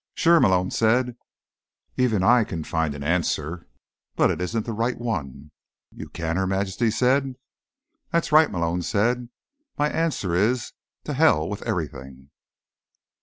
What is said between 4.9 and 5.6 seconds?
one."